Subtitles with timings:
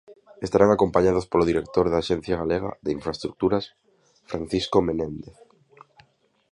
[0.45, 3.65] Estarán acompañados polo director da Axencia Galega de Infraestruturas,
[4.31, 5.35] Francisco Menéndez.